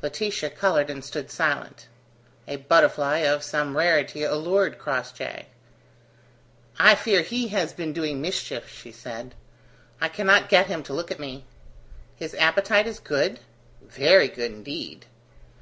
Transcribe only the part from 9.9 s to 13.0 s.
"I cannot get him to look at me." "His appetite is